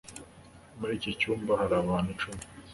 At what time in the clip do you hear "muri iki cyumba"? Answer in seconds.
0.79-1.51